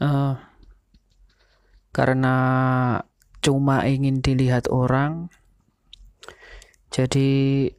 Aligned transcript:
uh, 0.00 0.36
karena 1.96 2.36
cuma 3.40 3.86
ingin 3.88 4.20
dilihat 4.20 4.68
orang 4.68 5.32
jadi 6.92 7.70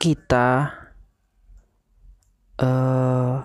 kita 0.00 0.72
uh, 2.56 3.44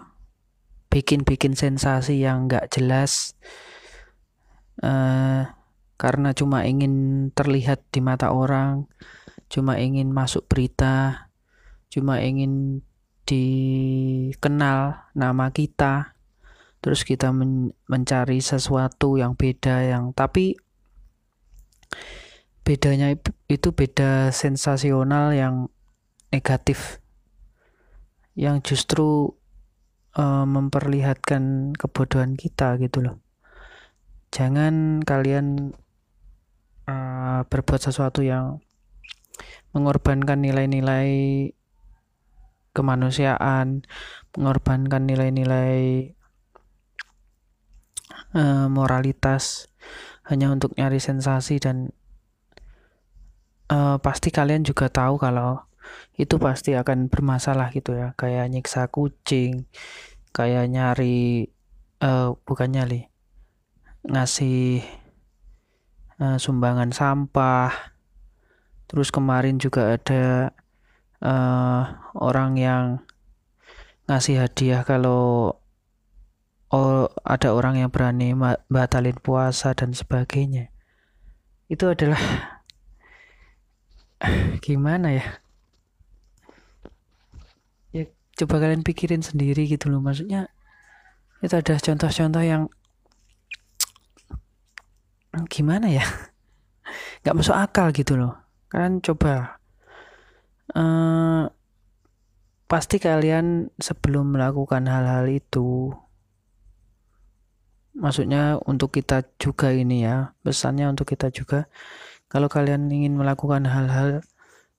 bikin-bikin 0.88 1.60
sensasi 1.60 2.23
yang 2.23 2.48
nggak 2.48 2.71
jelas 2.71 3.36
uh, 4.80 5.52
karena 6.00 6.30
cuma 6.32 6.64
ingin 6.64 7.27
terlihat 7.36 7.84
di 7.91 8.00
mata 8.00 8.32
orang 8.32 8.88
cuma 9.52 9.75
ingin 9.75 10.12
masuk 10.16 10.48
berita 10.48 11.27
cuma 11.91 12.23
ingin 12.23 12.80
dikenal 13.27 15.09
nama 15.12 15.52
kita 15.52 16.15
terus 16.85 17.02
kita 17.02 17.34
men 17.34 17.73
mencari 17.89 18.38
sesuatu 18.38 19.17
yang 19.17 19.34
beda 19.34 19.89
yang 19.89 20.13
tapi 20.13 20.53
bedanya 22.66 23.13
itu 23.49 23.70
beda 23.73 24.30
sensasional 24.30 25.34
yang 25.34 25.70
negatif. 26.34 27.02
Yang 28.38 28.73
justru 28.73 29.34
uh, 30.17 30.45
memperlihatkan 30.45 31.73
kebodohan 31.77 32.34
kita 32.38 32.75
gitu 32.81 33.05
loh. 33.05 33.17
Jangan 34.33 35.05
kalian 35.05 35.72
uh, 36.89 37.41
berbuat 37.47 37.81
sesuatu 37.81 38.25
yang 38.25 38.59
mengorbankan 39.72 40.41
nilai-nilai 40.41 41.49
kemanusiaan 42.75 43.88
mengorbankan 44.36 45.08
nilai-nilai 45.08 46.11
uh, 48.36 48.67
moralitas 48.67 49.72
hanya 50.28 50.52
untuk 50.52 50.75
nyari 50.75 51.00
sensasi 51.00 51.58
dan 51.58 51.95
uh, 53.72 53.97
pasti 54.02 54.30
kalian 54.30 54.67
juga 54.67 54.92
tahu 54.92 55.17
kalau 55.17 55.64
itu 56.17 56.42
pasti 56.42 56.73
akan 56.73 57.08
bermasalah 57.08 57.72
gitu 57.72 57.95
ya. 57.95 58.14
Kayak 58.19 58.52
nyiksa 58.52 58.92
kucing 58.92 59.69
kayak 60.36 60.67
nyari 60.67 61.47
uh, 62.03 62.36
bukan 62.44 62.75
nyali 62.75 63.08
ngasih 64.05 64.83
uh, 66.20 66.38
sumbangan 66.38 66.92
sampah. 66.92 67.72
Terus 68.86 69.09
kemarin 69.09 69.58
juga 69.58 69.97
ada 69.97 70.53
uh, 71.25 71.83
orang 72.14 72.53
yang 72.59 72.86
ngasih 74.05 74.45
hadiah 74.45 74.86
kalau 74.86 75.58
oh, 76.76 77.08
ada 77.23 77.56
orang 77.56 77.80
yang 77.80 77.88
berani 77.88 78.36
batalin 78.68 79.16
puasa 79.16 79.72
dan 79.72 79.95
sebagainya. 79.95 80.68
Itu 81.72 81.95
adalah 81.95 82.20
gimana 84.66 85.16
ya? 85.16 85.26
Ya 87.95 88.04
coba 88.44 88.59
kalian 88.59 88.84
pikirin 88.84 89.23
sendiri 89.23 89.66
gitu 89.72 89.88
loh. 89.88 90.04
Maksudnya 90.04 90.52
itu 91.40 91.56
ada 91.56 91.80
contoh-contoh 91.80 92.44
yang 92.44 92.67
gimana 95.54 95.88
ya? 95.88 96.04
Nggak 97.23 97.36
masuk 97.39 97.56
akal 97.56 97.95
gitu 97.95 98.20
loh. 98.20 98.36
Kalian 98.67 99.00
coba 99.00 99.64
uh, 100.76 101.48
pasti 102.66 102.98
kalian 102.98 103.72
sebelum 103.78 104.36
melakukan 104.36 104.89
hal-hal 104.89 105.30
itu 105.30 105.94
maksudnya 107.96 108.60
untuk 108.68 108.92
kita 108.92 109.24
juga 109.40 109.72
ini 109.72 110.04
ya 110.04 110.36
pesannya 110.44 110.92
untuk 110.92 111.08
kita 111.10 111.32
juga. 111.32 111.72
Kalau 112.28 112.52
kalian 112.52 112.92
ingin 112.92 113.16
melakukan 113.16 113.64
hal-hal 113.64 114.20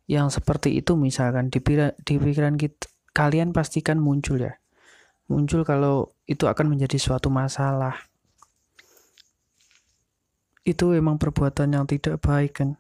yang 0.07 0.29
seperti 0.29 0.77
itu 0.79 0.95
misalkan 0.95 1.49
di, 1.49 1.59
di 2.05 2.15
pikiran 2.21 2.61
kita, 2.61 2.87
kalian 3.17 3.51
pastikan 3.57 3.99
muncul 3.99 4.39
ya. 4.39 4.55
Muncul 5.27 5.67
kalau 5.67 6.15
itu 6.29 6.47
akan 6.47 6.77
menjadi 6.77 7.01
suatu 7.01 7.33
masalah. 7.33 7.97
Itu 10.63 10.95
emang 10.95 11.19
perbuatan 11.19 11.75
yang 11.75 11.87
tidak 11.89 12.23
baik 12.23 12.63
kan? 12.63 12.79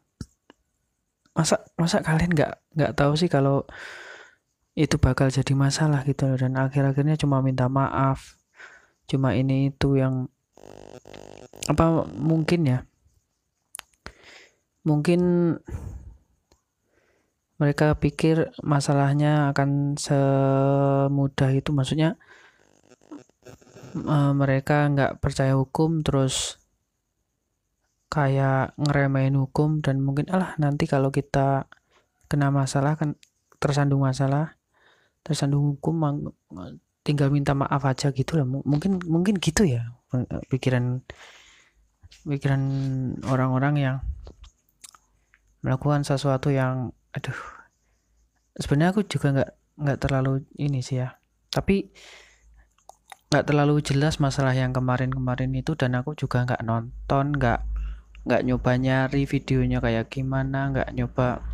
Masa 1.34 1.62
masa 1.74 2.00
kalian 2.04 2.32
nggak 2.32 2.52
nggak 2.76 2.92
tahu 2.96 3.12
sih 3.18 3.28
kalau 3.28 3.66
itu 4.76 5.00
bakal 5.00 5.32
jadi 5.32 5.52
masalah 5.56 6.04
gitu 6.04 6.28
dan 6.36 6.56
akhir-akhirnya 6.56 7.16
cuma 7.16 7.40
minta 7.40 7.64
maaf 7.68 8.36
cuma 9.06 9.34
ini 9.38 9.70
itu 9.70 9.98
yang 9.98 10.30
apa 11.66 12.06
mungkin 12.14 12.60
ya. 12.66 12.78
Mungkin 14.86 15.20
mereka 17.56 17.96
pikir 17.96 18.54
masalahnya 18.62 19.50
akan 19.50 19.98
semudah 19.98 21.50
itu. 21.50 21.70
Maksudnya 21.74 22.14
uh, 24.04 24.32
mereka 24.36 24.86
nggak 24.92 25.18
percaya 25.24 25.56
hukum 25.56 26.04
terus 26.04 26.60
kayak 28.12 28.76
ngeremehin 28.78 29.34
hukum 29.34 29.82
dan 29.82 29.98
mungkin 29.98 30.30
alah 30.30 30.54
nanti 30.62 30.86
kalau 30.86 31.10
kita 31.10 31.66
kena 32.30 32.54
masalah 32.54 32.94
kan 32.94 33.18
tersandung 33.58 34.06
masalah 34.06 34.56
tersandung 35.26 35.74
hukum 35.74 35.96
tinggal 37.06 37.30
minta 37.30 37.54
maaf 37.54 37.86
aja 37.86 38.10
gitu 38.10 38.34
lah 38.34 38.42
mungkin 38.44 38.98
mungkin 39.06 39.38
gitu 39.38 39.62
ya 39.62 39.94
pikiran 40.50 41.06
pikiran 42.26 42.62
orang-orang 43.30 43.74
yang 43.78 43.96
melakukan 45.62 46.02
sesuatu 46.02 46.50
yang 46.50 46.90
aduh 47.14 47.38
sebenarnya 48.58 48.90
aku 48.92 49.02
juga 49.06 49.26
nggak 49.32 49.50
nggak 49.76 49.98
terlalu 50.00 50.44
ini 50.56 50.80
sih 50.80 51.04
ya. 51.04 51.20
Tapi 51.52 51.92
nggak 53.28 53.44
terlalu 53.44 53.82
jelas 53.82 54.22
masalah 54.22 54.54
yang 54.54 54.72
kemarin-kemarin 54.72 55.52
itu 55.52 55.74
dan 55.74 55.98
aku 55.98 56.14
juga 56.14 56.46
nggak 56.46 56.62
nonton 56.62 57.34
nggak 57.36 57.60
nggak 58.26 58.42
nyoba 58.46 58.72
nyari 58.78 59.22
videonya 59.26 59.78
kayak 59.82 60.08
gimana 60.08 60.72
nggak 60.72 60.88
nyoba. 60.96 61.44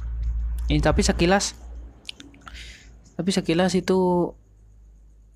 Ini 0.71 0.81
tapi 0.81 1.03
sekilas 1.03 1.59
tapi 3.13 3.29
sekilas 3.29 3.77
itu 3.77 4.31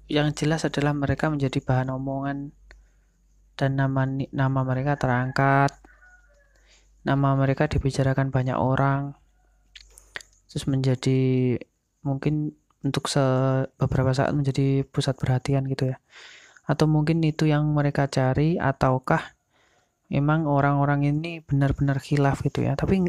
yang 0.07 0.31
jelas 0.35 0.63
adalah 0.63 0.95
mereka 0.95 1.27
menjadi 1.27 1.59
bahan 1.59 1.91
omongan 1.91 2.55
dan 3.59 3.71
nama 3.75 4.07
nama 4.31 4.61
mereka 4.63 4.95
terangkat. 4.95 5.75
Nama 7.07 7.39
mereka 7.39 7.71
dibicarakan 7.71 8.35
banyak 8.35 8.59
orang. 8.59 9.15
Terus 10.51 10.67
menjadi 10.67 11.55
mungkin 12.03 12.55
untuk 12.83 13.11
beberapa 13.79 14.15
saat 14.15 14.31
menjadi 14.35 14.87
pusat 14.87 15.19
perhatian 15.19 15.67
gitu 15.67 15.95
ya. 15.95 15.99
Atau 16.67 16.91
mungkin 16.91 17.23
itu 17.23 17.47
yang 17.47 17.67
mereka 17.75 18.11
cari 18.11 18.59
ataukah 18.59 19.35
memang 20.11 20.47
orang-orang 20.47 21.07
ini 21.07 21.43
benar-benar 21.43 21.99
khilaf 21.99 22.43
gitu 22.47 22.63
ya. 22.67 22.75
Tapi 22.79 23.07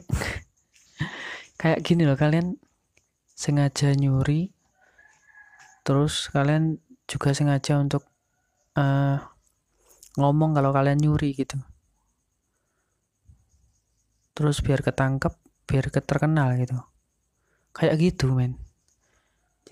kayak 1.62 1.82
gini 1.86 2.06
loh 2.06 2.18
kalian 2.18 2.58
sengaja 3.38 3.94
nyuri 3.94 4.50
terus 5.86 6.28
kalian 6.34 6.82
juga 7.08 7.32
sengaja 7.32 7.80
untuk 7.80 8.04
uh, 8.76 9.18
ngomong 10.20 10.52
kalau 10.52 10.76
kalian 10.76 11.00
nyuri 11.00 11.32
gitu. 11.32 11.56
Terus 14.36 14.60
biar 14.60 14.84
ketangkep 14.84 15.34
biar 15.66 15.88
terkenal 15.90 16.60
gitu. 16.60 16.78
Kayak 17.72 17.96
gitu 18.04 18.36
men. 18.36 18.60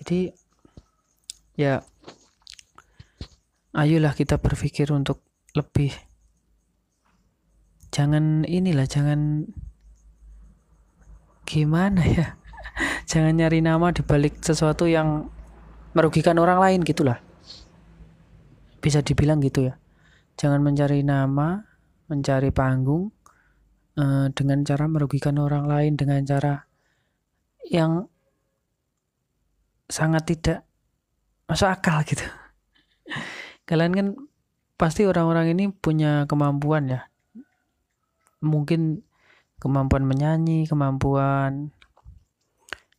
Jadi 0.00 0.32
ya 1.56 1.84
ayolah 3.76 4.16
kita 4.16 4.40
berpikir 4.40 4.92
untuk 4.92 5.20
lebih 5.56 5.92
jangan 7.92 8.44
inilah 8.48 8.88
jangan 8.88 9.44
gimana 11.44 12.02
ya? 12.02 12.28
Jangan 13.08 13.38
nyari 13.38 13.64
nama 13.64 13.88
dibalik 13.94 14.42
sesuatu 14.44 14.84
yang 14.84 15.30
merugikan 15.96 16.36
orang 16.36 16.60
lain 16.60 16.80
gitulah 16.84 17.22
bisa 18.80 19.00
dibilang 19.00 19.42
gitu 19.42 19.72
ya. 19.72 19.74
Jangan 20.36 20.60
mencari 20.60 21.00
nama 21.02 21.64
mencari 22.06 22.54
panggung 22.54 23.10
uh, 23.98 24.30
dengan 24.30 24.62
cara 24.62 24.86
merugikan 24.86 25.36
orang 25.42 25.66
lain 25.66 25.98
dengan 25.98 26.22
cara 26.22 26.66
yang 27.66 28.06
sangat 29.90 30.22
tidak 30.30 30.58
masuk 31.50 31.70
akal 31.70 32.02
gitu. 32.06 32.22
Kalian 33.68 33.92
kan 33.94 34.06
pasti 34.78 35.08
orang-orang 35.08 35.56
ini 35.56 35.64
punya 35.72 36.28
kemampuan 36.30 36.90
ya. 36.90 37.00
Mungkin 38.44 39.02
kemampuan 39.56 40.04
menyanyi 40.04 40.68
kemampuan 40.68 41.72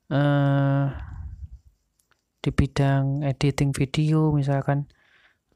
uh, 0.09 0.89
di 2.41 2.49
bidang 2.49 3.21
editing 3.21 3.69
video 3.75 4.33
misalkan 4.33 4.89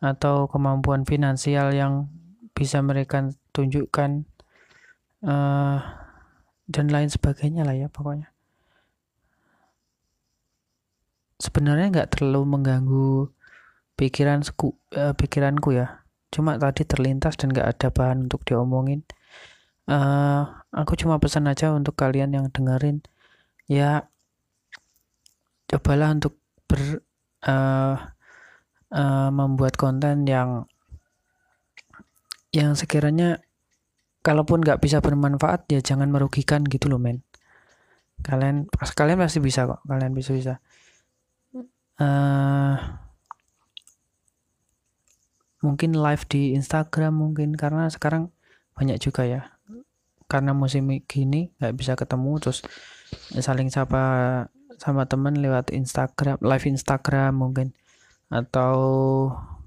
atau 0.01 0.50
kemampuan 0.50 1.06
finansial 1.06 1.69
yang 1.77 2.09
bisa 2.57 2.81
mereka 2.81 3.30
tunjukkan 3.53 4.25
uh, 5.24 5.77
dan 6.65 6.86
lain 6.89 7.07
sebagainya 7.07 7.62
lah 7.62 7.77
ya 7.77 7.88
pokoknya. 7.88 8.33
Sebenarnya 11.38 11.88
nggak 11.94 12.18
terlalu 12.18 12.42
mengganggu 12.45 13.09
pikiran 13.98 14.42
uh, 14.42 15.13
pikiranku 15.13 15.77
ya. 15.77 16.01
Cuma 16.33 16.57
tadi 16.57 16.81
terlintas 16.88 17.38
dan 17.38 17.54
nggak 17.54 17.77
ada 17.77 17.88
bahan 17.94 18.25
untuk 18.25 18.42
diomongin. 18.45 19.06
Uh, 19.86 20.45
aku 20.74 20.97
cuma 20.97 21.18
pesan 21.21 21.50
aja 21.50 21.74
untuk 21.74 21.94
kalian 21.94 22.33
yang 22.33 22.45
dengerin. 22.50 23.06
Ya 23.69 24.09
cobalah 25.69 26.13
untuk 26.13 26.38
ber 26.65 27.04
uh, 27.45 27.95
uh, 28.91 29.29
membuat 29.31 29.79
konten 29.79 30.27
yang 30.27 30.67
yang 32.51 32.75
sekiranya 32.75 33.39
kalaupun 34.21 34.61
nggak 34.61 34.83
bisa 34.83 34.99
bermanfaat 35.01 35.65
ya 35.71 35.79
jangan 35.81 36.11
merugikan 36.11 36.61
gitu 36.67 36.91
loh 36.91 37.01
men. 37.01 37.23
Kalian 38.21 38.69
kalian 38.69 39.17
pasti 39.17 39.39
bisa 39.41 39.65
kok 39.65 39.81
kalian 39.88 40.13
bisa 40.13 40.31
bisa. 40.35 40.53
Uh, 41.97 42.77
mungkin 45.61 45.94
live 45.94 46.25
di 46.25 46.57
Instagram 46.57 47.13
mungkin 47.13 47.53
karena 47.57 47.89
sekarang 47.89 48.29
banyak 48.77 48.99
juga 49.01 49.25
ya. 49.25 49.41
Karena 50.29 50.53
musim 50.53 50.87
gini 51.07 51.49
nggak 51.57 51.73
bisa 51.75 51.94
ketemu 51.97 52.31
terus 52.39 52.63
saling 53.39 53.67
sapa 53.73 54.47
sama 54.79 55.05
temen 55.05 55.37
lewat 55.39 55.69
Instagram 55.73 56.39
live 56.41 56.65
Instagram 56.67 57.35
mungkin 57.35 57.75
atau 58.31 58.75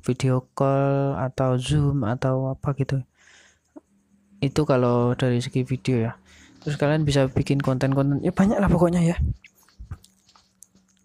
video 0.00 0.48
call 0.56 1.16
atau 1.20 1.60
zoom 1.60 2.04
atau 2.08 2.56
apa 2.56 2.72
gitu. 2.76 3.04
Itu 4.40 4.64
kalau 4.64 5.12
dari 5.16 5.40
segi 5.44 5.64
video 5.64 6.08
ya. 6.08 6.12
Terus 6.64 6.80
kalian 6.80 7.04
bisa 7.04 7.28
bikin 7.28 7.60
konten-konten. 7.60 8.24
Ya 8.24 8.32
banyak 8.32 8.56
lah 8.56 8.68
pokoknya 8.72 9.04
ya. 9.04 9.16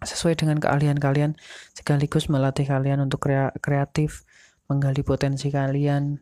Sesuai 0.00 0.36
dengan 0.36 0.56
keahlian 0.56 0.96
kalian. 0.96 1.36
Sekaligus 1.76 2.32
melatih 2.32 2.64
kalian 2.64 3.04
untuk 3.04 3.24
kreatif 3.60 4.24
menggali 4.68 5.04
potensi 5.04 5.52
kalian. 5.52 6.20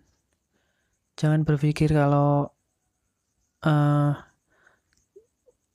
Jangan 1.19 1.43
berpikir 1.43 1.91
kalau 1.91 2.51
eh, 3.67 4.13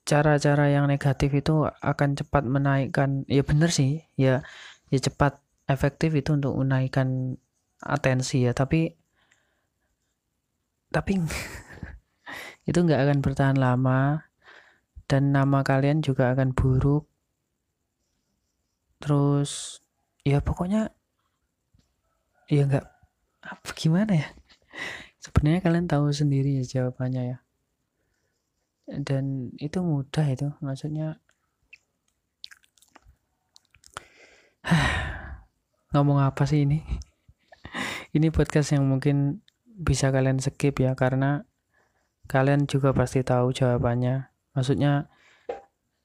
cara-cara 0.03 0.65
yang 0.71 0.87
negatif 0.87 1.31
itu 1.35 1.67
akan 1.67 2.15
cepat 2.15 2.43
menaikkan. 2.47 3.27
Ya 3.27 3.43
bener 3.43 3.71
sih. 3.71 4.07
Ya 4.15 4.43
ya 4.87 4.99
cepat 5.03 5.42
efektif 5.69 6.11
itu 6.15 6.35
untuk 6.35 6.55
menaikkan 6.59 7.39
atensi 7.83 8.47
ya 8.47 8.55
tapi 8.55 8.95
tapi 10.93 11.17
itu 12.69 12.79
nggak 12.79 13.01
akan 13.01 13.17
bertahan 13.25 13.57
lama 13.57 14.29
dan 15.09 15.35
nama 15.35 15.65
kalian 15.65 15.99
juga 16.05 16.31
akan 16.31 16.55
buruk. 16.55 17.09
Terus 19.01 19.83
ya 20.23 20.39
pokoknya 20.39 20.93
ya 22.47 22.63
nggak 22.69 22.87
apa 23.43 23.69
gimana 23.75 24.13
ya? 24.15 24.27
Sebenarnya 25.19 25.61
kalian 25.63 25.87
tahu 25.89 26.07
sendiri 26.13 26.61
ya 26.61 26.63
jawabannya 26.63 27.35
ya. 27.35 27.37
Dan 28.87 29.55
itu 29.59 29.79
mudah 29.79 30.27
itu 30.27 30.51
maksudnya 30.59 31.19
ngomong 35.93 36.19
apa 36.19 36.43
sih 36.49 36.65
ini? 36.65 36.81
Ini 38.17 38.29
podcast 38.29 38.75
yang 38.75 38.85
mungkin 38.85 39.41
bisa 39.65 40.13
kalian 40.13 40.37
skip 40.37 40.77
ya 40.77 40.93
karena 40.93 41.45
kalian 42.29 42.69
juga 42.69 42.93
pasti 42.93 43.21
tahu 43.21 43.53
jawabannya. 43.53 44.29
Maksudnya 44.53 45.09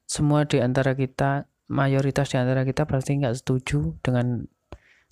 semua 0.09 0.49
di 0.49 0.61
antara 0.61 0.97
kita 0.97 1.51
mayoritas 1.69 2.33
di 2.33 2.41
antara 2.41 2.65
kita 2.65 2.89
pasti 2.89 3.21
nggak 3.21 3.45
setuju 3.45 3.97
dengan 4.01 4.49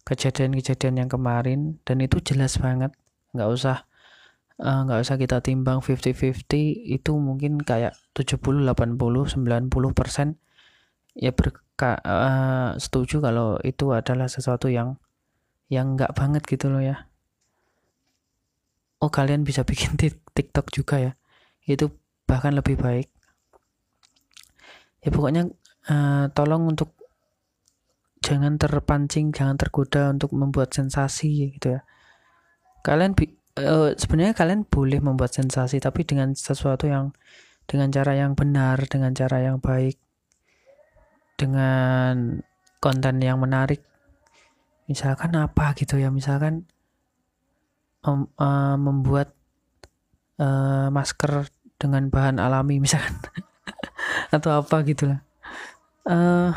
kejadian-kejadian 0.08 1.04
yang 1.04 1.10
kemarin 1.10 1.82
dan 1.84 2.00
itu 2.00 2.22
jelas 2.22 2.56
banget. 2.56 2.94
Nggak 3.36 3.50
usah 3.52 3.76
Eh, 4.56 4.80
nggak 4.88 4.98
uh, 4.98 5.04
usah 5.04 5.20
kita 5.20 5.44
timbang 5.44 5.84
50-50 5.84 6.48
itu 6.88 7.12
mungkin 7.20 7.60
kayak 7.60 7.92
70 8.16 8.64
80 8.64 8.96
90 8.96 9.68
persen 9.92 10.40
ya 11.16 11.32
berka 11.32 11.96
uh, 12.04 12.70
setuju 12.76 13.24
kalau 13.24 13.56
itu 13.64 13.90
adalah 13.96 14.28
sesuatu 14.28 14.68
yang 14.68 15.00
yang 15.72 15.96
nggak 15.96 16.12
banget 16.12 16.44
gitu 16.44 16.68
loh 16.68 16.84
ya. 16.84 17.08
Oh 19.00 19.08
kalian 19.08 19.42
bisa 19.42 19.64
bikin 19.64 19.96
TikTok 20.36 20.70
juga 20.70 21.00
ya? 21.00 21.12
Itu 21.64 21.90
bahkan 22.28 22.54
lebih 22.54 22.76
baik. 22.78 23.08
Ya 25.02 25.08
pokoknya 25.10 25.48
uh, 25.88 26.28
tolong 26.36 26.68
untuk 26.70 26.92
jangan 28.20 28.58
terpancing 28.58 29.30
jangan 29.30 29.56
tergoda 29.56 30.12
untuk 30.12 30.36
membuat 30.36 30.70
sensasi 30.76 31.56
gitu 31.56 31.78
ya. 31.78 31.80
Kalian 32.84 33.16
uh, 33.58 33.90
sebenarnya 33.96 34.34
kalian 34.36 34.68
boleh 34.68 35.00
membuat 35.02 35.34
sensasi 35.34 35.82
tapi 35.82 36.06
dengan 36.06 36.36
sesuatu 36.36 36.86
yang 36.86 37.16
dengan 37.66 37.90
cara 37.90 38.14
yang 38.14 38.38
benar 38.38 38.78
dengan 38.86 39.10
cara 39.10 39.42
yang 39.42 39.58
baik 39.58 39.98
dengan 41.36 42.40
konten 42.80 43.20
yang 43.20 43.38
menarik. 43.38 43.84
Misalkan 44.88 45.36
apa 45.36 45.76
gitu 45.76 46.00
ya 46.00 46.08
misalkan 46.08 46.64
um, 48.02 48.30
uh, 48.40 48.76
membuat 48.80 49.36
uh, 50.40 50.88
masker 50.88 51.52
dengan 51.76 52.08
bahan 52.08 52.40
alami 52.40 52.80
misalkan 52.80 53.20
atau 54.36 54.64
apa 54.64 54.76
gitulah. 54.88 55.20
Uh, 56.06 56.54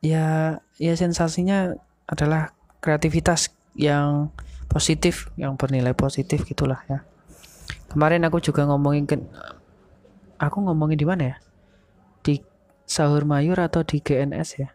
ya 0.00 0.58
ya 0.80 0.92
sensasinya 0.96 1.76
adalah 2.08 2.56
kreativitas 2.80 3.52
yang 3.76 4.32
positif 4.66 5.28
yang 5.36 5.54
bernilai 5.60 5.92
positif 5.92 6.42
gitulah 6.48 6.80
ya. 6.88 7.04
Kemarin 7.92 8.24
aku 8.26 8.40
juga 8.40 8.64
ngomongin 8.64 9.04
ke 9.04 9.20
aku 10.40 10.64
ngomongin 10.64 10.96
di 10.96 11.04
mana 11.04 11.36
ya 11.36 11.36
di 12.20 12.40
sahur 12.84 13.22
mayur 13.24 13.56
atau 13.60 13.86
di 13.86 14.02
GNS 14.02 14.48
ya? 14.60 14.68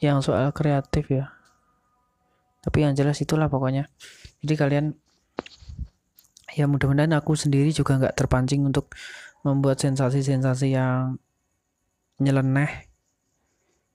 Yang 0.00 0.32
soal 0.32 0.50
kreatif 0.56 1.06
ya. 1.12 1.32
Tapi 2.60 2.84
yang 2.84 2.92
jelas 2.92 3.20
itulah 3.20 3.48
pokoknya. 3.48 3.88
Jadi 4.44 4.54
kalian 4.56 4.86
ya 6.50 6.66
mudah-mudahan 6.66 7.14
aku 7.16 7.38
sendiri 7.38 7.70
juga 7.70 7.96
nggak 7.96 8.16
terpancing 8.16 8.66
untuk 8.66 8.92
membuat 9.46 9.80
sensasi-sensasi 9.80 10.76
yang 10.76 11.16
nyeleneh. 12.20 12.88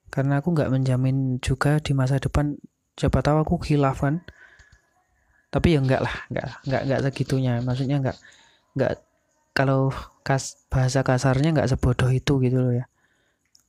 Karena 0.10 0.42
aku 0.42 0.56
nggak 0.56 0.72
menjamin 0.72 1.38
juga 1.44 1.78
di 1.78 1.92
masa 1.94 2.18
depan 2.18 2.58
siapa 2.98 3.22
tahu 3.22 3.46
aku 3.46 3.56
khilaf 3.62 4.02
kan. 4.02 4.26
Tapi 5.54 5.78
ya 5.78 5.80
enggak 5.84 6.02
lah 6.02 6.16
enggak 6.32 6.46
enggak 6.66 6.82
enggak 6.90 7.02
segitunya. 7.06 7.54
Maksudnya 7.62 7.98
enggak 8.02 8.18
enggak 8.74 8.94
kalau 9.56 9.96
kas 10.28 10.60
bahasa 10.68 11.02
kasarnya 11.02 11.56
enggak 11.56 11.72
sebodoh 11.72 12.12
itu 12.12 12.44
gitu 12.44 12.60
loh 12.60 12.76
ya. 12.76 12.86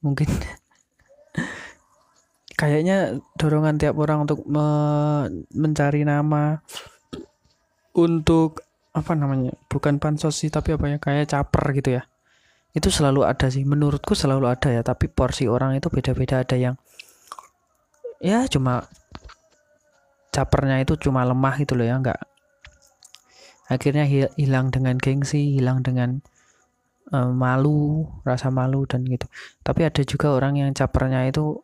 Mungkin 0.03 0.27
kayaknya 2.61 3.23
dorongan 3.39 3.79
tiap 3.79 3.95
orang 4.03 4.27
untuk 4.27 4.43
me 4.51 4.67
mencari 5.55 6.03
nama 6.03 6.59
untuk 7.95 8.67
apa 8.97 9.13
namanya 9.15 9.55
bukan 9.71 10.03
pansos 10.03 10.41
sih 10.41 10.51
tapi 10.51 10.75
apa 10.75 10.91
ya 10.91 10.99
kayak 10.99 11.31
caper 11.31 11.65
gitu 11.79 11.97
ya. 11.97 12.03
Itu 12.75 12.91
selalu 12.91 13.23
ada 13.23 13.47
sih 13.47 13.63
menurutku 13.63 14.19
selalu 14.19 14.51
ada 14.51 14.69
ya 14.75 14.83
tapi 14.83 15.07
porsi 15.07 15.47
orang 15.47 15.79
itu 15.79 15.87
beda-beda. 15.87 16.43
Ada 16.43 16.59
yang 16.59 16.75
ya 18.19 18.43
cuma 18.51 18.91
capernya 20.35 20.83
itu 20.83 20.99
cuma 20.99 21.23
lemah 21.25 21.55
gitu 21.63 21.79
loh 21.79 21.87
ya 21.87 21.97
nggak 21.97 22.36
akhirnya 23.67 24.07
hilang 24.39 24.71
dengan 24.71 24.97
gengsi 24.99 25.59
hilang 25.59 25.83
dengan 25.83 26.23
uh, 27.11 27.31
malu 27.31 28.07
rasa 28.23 28.51
malu 28.51 28.87
dan 28.87 29.03
gitu. 29.07 29.27
Tapi 29.63 29.87
ada 29.87 30.03
juga 30.07 30.35
orang 30.35 30.59
yang 30.59 30.71
capernya 30.75 31.27
itu 31.27 31.63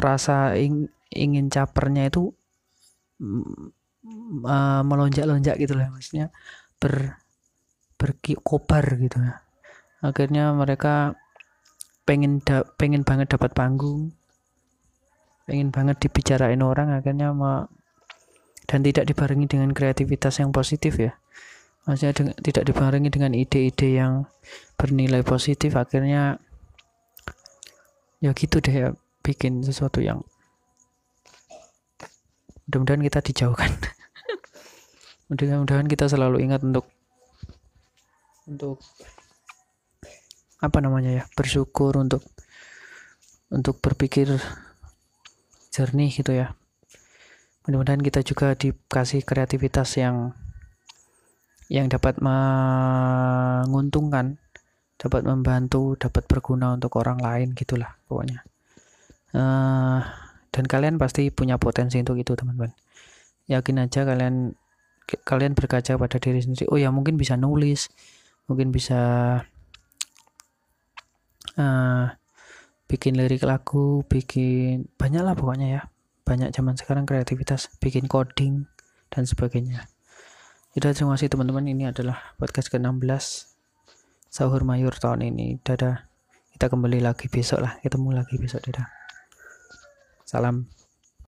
rasa 0.00 0.56
ing, 0.58 0.88
ingin 1.12 1.50
capernya 1.50 2.08
itu 2.10 2.32
uh, 3.20 4.82
melonjak-lonjak 4.82 5.60
gitu 5.60 5.76
loh 5.76 5.90
maksudnya 5.92 6.32
ber 6.80 7.20
berkobar 8.00 8.84
gitu 8.96 9.20
ya. 9.20 9.44
Akhirnya 10.00 10.56
mereka 10.56 11.14
pengen 12.08 12.42
da, 12.42 12.64
pengen 12.74 13.06
banget 13.06 13.36
dapat 13.36 13.54
panggung 13.54 14.10
pengen 15.50 15.74
banget 15.74 15.98
dibicarain 15.98 16.62
orang 16.62 16.94
akhirnya 16.94 17.34
dan 18.70 18.86
tidak 18.86 19.10
dibarengi 19.10 19.50
dengan 19.50 19.74
kreativitas 19.74 20.38
yang 20.38 20.54
positif 20.54 20.94
ya. 20.94 21.18
Maksudnya 21.90 22.14
dengan, 22.14 22.34
tidak 22.38 22.64
dibarengi 22.70 23.10
dengan 23.10 23.34
ide-ide 23.34 23.98
yang 23.98 24.30
bernilai 24.78 25.26
positif 25.26 25.74
akhirnya 25.74 26.38
ya 28.22 28.30
gitu 28.30 28.62
deh 28.62 28.70
ya 28.70 28.88
bikin 29.26 29.66
sesuatu 29.66 29.98
yang 29.98 30.22
mudah-mudahan 32.70 33.02
kita 33.02 33.18
dijauhkan. 33.26 33.74
Mudah-mudahan 35.34 35.90
kita 35.90 36.06
selalu 36.06 36.46
ingat 36.46 36.62
untuk 36.62 36.86
untuk 38.46 38.78
apa 40.62 40.78
namanya 40.78 41.10
ya 41.10 41.24
bersyukur 41.34 41.98
untuk 41.98 42.22
untuk 43.50 43.82
berpikir 43.82 44.38
jernih 45.74 46.12
gitu 46.14 46.36
ya 46.36 46.54
mudah-mudahan 47.66 48.00
kita 48.00 48.24
juga 48.24 48.56
dikasih 48.56 49.26
kreativitas 49.26 49.98
yang 50.00 50.32
yang 51.70 51.86
dapat 51.86 52.18
menguntungkan 52.18 54.42
dapat 55.00 55.24
membantu 55.24 55.96
dapat 55.96 56.28
berguna 56.28 56.76
untuk 56.76 57.00
orang 57.00 57.16
lain 57.22 57.56
gitulah 57.56 57.96
pokoknya. 58.10 58.44
Uh, 59.30 60.02
dan 60.50 60.66
kalian 60.66 60.98
pasti 60.98 61.30
punya 61.30 61.56
potensi 61.56 62.02
untuk 62.02 62.18
itu 62.18 62.34
teman-teman. 62.34 62.74
Yakin 63.46 63.86
aja 63.86 64.02
kalian 64.02 64.58
kalian 65.24 65.54
berkaca 65.54 65.94
pada 65.96 66.18
diri 66.18 66.42
sendiri. 66.42 66.66
Oh 66.68 66.76
ya 66.76 66.90
mungkin 66.90 67.16
bisa 67.16 67.38
nulis 67.38 67.88
mungkin 68.50 68.74
bisa 68.74 69.00
uh, 71.54 72.04
bikin 72.90 73.14
lirik 73.14 73.46
lagu 73.46 74.02
bikin 74.10 74.90
banyak 74.98 75.22
lah 75.22 75.38
pokoknya 75.38 75.78
ya 75.78 75.82
banyak 76.22 76.54
zaman 76.54 76.76
sekarang 76.78 77.04
kreativitas 77.04 77.72
bikin 77.82 78.06
coding 78.06 78.66
dan 79.10 79.26
sebagainya. 79.26 79.90
Sudah 80.70 80.94
terima 80.94 81.18
kasih 81.18 81.28
teman-teman 81.28 81.66
ini 81.66 81.90
adalah 81.90 82.34
podcast 82.38 82.70
ke-16. 82.70 83.50
Sahur 84.30 84.62
mayur 84.62 84.94
tahun 84.94 85.26
ini. 85.34 85.58
Dadah. 85.66 86.06
Kita 86.54 86.70
kembali 86.70 87.02
lagi 87.02 87.26
besok 87.26 87.66
lah. 87.66 87.76
Ketemu 87.82 88.14
lagi 88.14 88.38
besok. 88.38 88.62
Dadah. 88.70 88.86
Salam 90.22 90.79